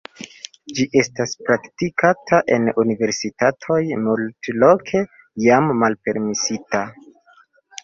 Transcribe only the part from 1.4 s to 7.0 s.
praktikata en universitatoj, multloke jam malpermesita.